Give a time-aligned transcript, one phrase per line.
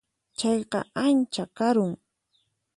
[0.39, 1.91] Chayqa ancha karun.